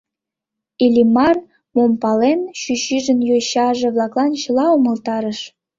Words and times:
Иллимар, 0.85 1.37
мом 1.75 1.91
пален, 2.01 2.39
чӱчӱжын 2.61 3.19
йочаже-влаклан 3.29 4.31
чыла 4.41 4.65
умылтарыш. 4.77 5.39